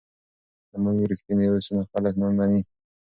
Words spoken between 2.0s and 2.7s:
مو مني.